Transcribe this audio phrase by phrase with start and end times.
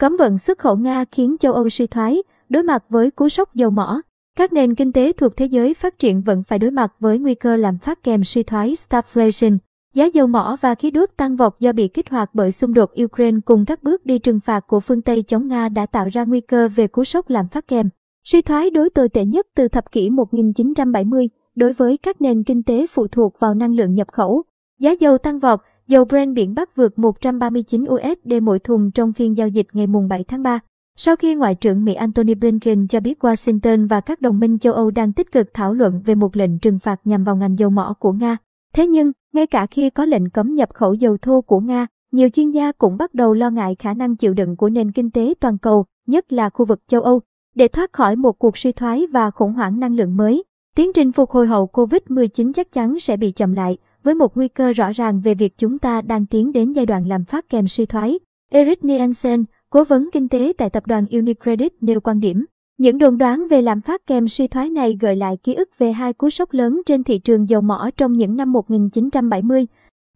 [0.00, 3.54] Cấm vận xuất khẩu Nga khiến châu Âu suy thoái, đối mặt với cú sốc
[3.54, 4.00] dầu mỏ.
[4.38, 7.34] Các nền kinh tế thuộc thế giới phát triển vẫn phải đối mặt với nguy
[7.34, 9.58] cơ làm phát kèm suy thoái stagflation.
[9.94, 12.90] Giá dầu mỏ và khí đốt tăng vọt do bị kích hoạt bởi xung đột
[13.04, 16.24] Ukraine cùng các bước đi trừng phạt của phương Tây chống Nga đã tạo ra
[16.24, 17.88] nguy cơ về cú sốc làm phát kèm.
[18.24, 22.62] Suy thoái đối tồi tệ nhất từ thập kỷ 1970 đối với các nền kinh
[22.62, 24.42] tế phụ thuộc vào năng lượng nhập khẩu.
[24.78, 25.60] Giá dầu tăng vọt,
[25.90, 30.24] dầu Brent biển Bắc vượt 139 USD mỗi thùng trong phiên giao dịch ngày 7
[30.24, 30.60] tháng 3.
[30.96, 34.72] Sau khi Ngoại trưởng Mỹ Antony Blinken cho biết Washington và các đồng minh châu
[34.72, 37.70] Âu đang tích cực thảo luận về một lệnh trừng phạt nhằm vào ngành dầu
[37.70, 38.36] mỏ của Nga.
[38.74, 42.28] Thế nhưng, ngay cả khi có lệnh cấm nhập khẩu dầu thô của Nga, nhiều
[42.28, 45.34] chuyên gia cũng bắt đầu lo ngại khả năng chịu đựng của nền kinh tế
[45.40, 47.20] toàn cầu, nhất là khu vực châu Âu,
[47.54, 50.44] để thoát khỏi một cuộc suy thoái và khủng hoảng năng lượng mới.
[50.76, 54.48] Tiến trình phục hồi hậu COVID-19 chắc chắn sẽ bị chậm lại, với một nguy
[54.48, 57.68] cơ rõ ràng về việc chúng ta đang tiến đến giai đoạn làm phát kèm
[57.68, 58.18] suy thoái.
[58.52, 62.44] Eric Nielsen, cố vấn kinh tế tại tập đoàn Unicredit nêu quan điểm.
[62.78, 65.92] Những đồn đoán về lạm phát kèm suy thoái này gợi lại ký ức về
[65.92, 69.66] hai cú sốc lớn trên thị trường dầu mỏ trong những năm 1970.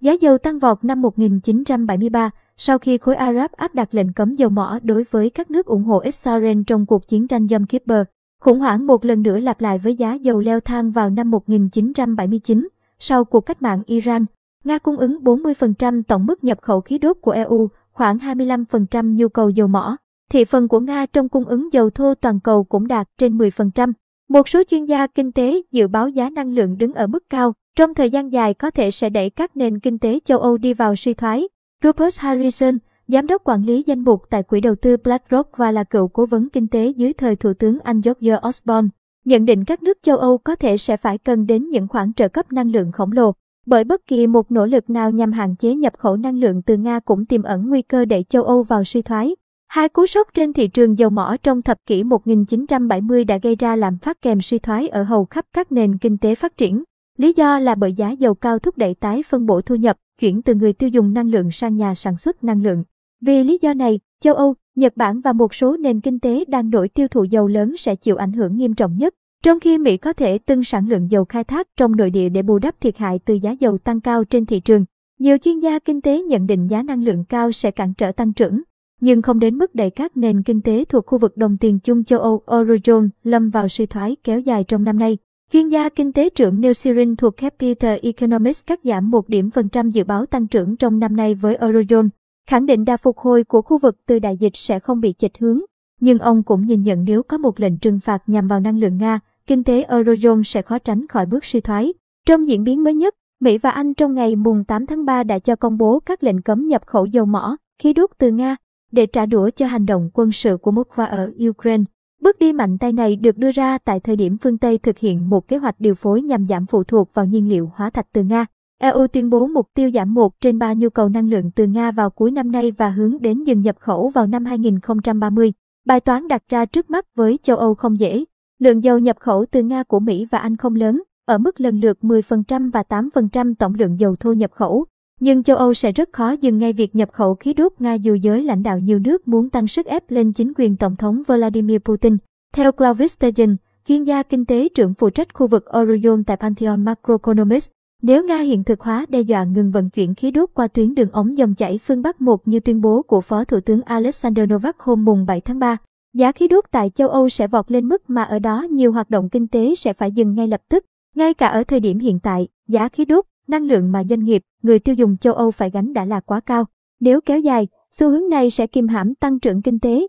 [0.01, 4.35] Giá dầu tăng vọt năm 1973 sau khi khối Ả Rập áp đặt lệnh cấm
[4.35, 7.99] dầu mỏ đối với các nước ủng hộ Israel trong cuộc chiến tranh Yom Kippur.
[8.41, 12.69] Khủng hoảng một lần nữa lặp lại với giá dầu leo thang vào năm 1979
[13.07, 14.25] sau cuộc cách mạng Iran.
[14.65, 19.29] Nga cung ứng 40% tổng mức nhập khẩu khí đốt của EU, khoảng 25% nhu
[19.29, 19.97] cầu dầu mỏ.
[20.31, 23.93] Thị phần của Nga trong cung ứng dầu thô toàn cầu cũng đạt trên 10%.
[24.29, 27.53] Một số chuyên gia kinh tế dự báo giá năng lượng đứng ở mức cao,
[27.77, 30.75] trong thời gian dài có thể sẽ đẩy các nền kinh tế châu Âu đi
[30.75, 31.49] vào suy thoái.
[31.83, 35.85] Rupert Harrison, giám đốc quản lý danh mục tại quỹ đầu tư BlackRock và là
[35.85, 38.89] cựu cố vấn kinh tế dưới thời Thủ tướng Anh George Osborne,
[39.25, 42.29] nhận định các nước châu Âu có thể sẽ phải cần đến những khoản trợ
[42.29, 43.33] cấp năng lượng khổng lồ.
[43.67, 46.77] Bởi bất kỳ một nỗ lực nào nhằm hạn chế nhập khẩu năng lượng từ
[46.77, 49.37] Nga cũng tiềm ẩn nguy cơ đẩy châu Âu vào suy thoái.
[49.69, 53.77] Hai cú sốc trên thị trường dầu mỏ trong thập kỷ 1970 đã gây ra
[53.77, 56.83] làm phát kèm suy thoái ở hầu khắp các nền kinh tế phát triển.
[57.19, 60.43] Lý do là bởi giá dầu cao thúc đẩy tái phân bổ thu nhập, chuyển
[60.43, 62.85] từ người tiêu dùng năng lượng sang nhà sản xuất năng lượng.
[63.21, 66.71] Vì lý do này, châu Âu, Nhật Bản và một số nền kinh tế đang
[66.71, 69.15] nổi tiêu thụ dầu lớn sẽ chịu ảnh hưởng nghiêm trọng nhất.
[69.45, 72.43] Trong khi Mỹ có thể tăng sản lượng dầu khai thác trong nội địa để
[72.43, 74.85] bù đắp thiệt hại từ giá dầu tăng cao trên thị trường,
[75.19, 78.33] nhiều chuyên gia kinh tế nhận định giá năng lượng cao sẽ cản trở tăng
[78.33, 78.63] trưởng,
[79.01, 82.05] nhưng không đến mức đẩy các nền kinh tế thuộc khu vực đồng tiền chung
[82.05, 85.19] châu Âu Eurozone lâm vào suy thoái kéo dài trong năm nay.
[85.53, 89.69] Chuyên gia kinh tế trưởng Neil Sirin thuộc Capital Economics cắt giảm một điểm phần
[89.69, 92.09] trăm dự báo tăng trưởng trong năm nay với Eurozone,
[92.47, 95.39] khẳng định đà phục hồi của khu vực từ đại dịch sẽ không bị chệch
[95.39, 95.61] hướng.
[96.01, 98.99] Nhưng ông cũng nhìn nhận nếu có một lệnh trừng phạt nhằm vào năng lượng
[98.99, 101.93] Nga, kinh tế Eurozone sẽ khó tránh khỏi bước suy thoái.
[102.27, 105.39] Trong diễn biến mới nhất, Mỹ và Anh trong ngày mùng 8 tháng 3 đã
[105.39, 108.57] cho công bố các lệnh cấm nhập khẩu dầu mỏ, khí đốt từ Nga,
[108.93, 111.85] để trả đũa cho hành động quân sự của Moscow ở Ukraine.
[112.23, 115.31] Bước đi mạnh tay này được đưa ra tại thời điểm phương Tây thực hiện
[115.31, 118.23] một kế hoạch điều phối nhằm giảm phụ thuộc vào nhiên liệu hóa thạch từ
[118.23, 118.47] Nga.
[118.85, 121.91] EU tuyên bố mục tiêu giảm 1 trên 3 nhu cầu năng lượng từ Nga
[121.91, 125.53] vào cuối năm nay và hướng đến dừng nhập khẩu vào năm 2030.
[125.87, 128.25] Bài toán đặt ra trước mắt với châu Âu không dễ.
[128.59, 131.81] Lượng dầu nhập khẩu từ Nga của Mỹ và Anh không lớn, ở mức lần
[131.81, 134.85] lượt 10% và 8% tổng lượng dầu thô nhập khẩu.
[135.21, 138.15] Nhưng châu Âu sẽ rất khó dừng ngay việc nhập khẩu khí đốt Nga dù
[138.15, 141.79] giới lãnh đạo nhiều nước muốn tăng sức ép lên chính quyền Tổng thống Vladimir
[141.79, 142.17] Putin.
[142.55, 143.57] Theo Klaus Sturgeon,
[143.89, 147.71] chuyên gia kinh tế trưởng phụ trách khu vực Eurozone tại Pantheon Macroeconomics,
[148.07, 151.11] nếu Nga hiện thực hóa đe dọa ngừng vận chuyển khí đốt qua tuyến đường
[151.13, 154.81] ống dòng chảy phương Bắc 1 như tuyên bố của Phó Thủ tướng Alexander Novak
[154.81, 155.77] hôm mùng 7 tháng 3,
[156.15, 159.11] giá khí đốt tại châu Âu sẽ vọt lên mức mà ở đó nhiều hoạt
[159.11, 160.85] động kinh tế sẽ phải dừng ngay lập tức.
[161.15, 164.43] Ngay cả ở thời điểm hiện tại, giá khí đốt, năng lượng mà doanh nghiệp,
[164.63, 166.65] người tiêu dùng châu Âu phải gánh đã là quá cao.
[167.01, 170.07] Nếu kéo dài, xu hướng này sẽ kìm hãm tăng trưởng kinh tế,